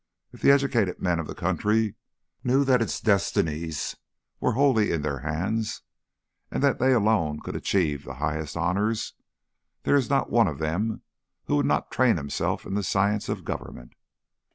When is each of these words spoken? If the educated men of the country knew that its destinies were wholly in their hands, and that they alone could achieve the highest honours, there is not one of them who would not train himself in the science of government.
If 0.33 0.41
the 0.41 0.49
educated 0.49 0.99
men 0.99 1.19
of 1.19 1.27
the 1.27 1.35
country 1.35 1.93
knew 2.43 2.63
that 2.63 2.81
its 2.81 2.99
destinies 2.99 3.97
were 4.39 4.53
wholly 4.53 4.91
in 4.91 5.03
their 5.03 5.19
hands, 5.19 5.83
and 6.49 6.63
that 6.63 6.79
they 6.79 6.91
alone 6.91 7.39
could 7.39 7.55
achieve 7.55 8.03
the 8.03 8.15
highest 8.15 8.57
honours, 8.57 9.13
there 9.83 9.95
is 9.95 10.09
not 10.09 10.31
one 10.31 10.47
of 10.47 10.57
them 10.57 11.03
who 11.45 11.55
would 11.57 11.67
not 11.67 11.91
train 11.91 12.17
himself 12.17 12.65
in 12.65 12.73
the 12.73 12.81
science 12.81 13.29
of 13.29 13.45
government. 13.45 13.93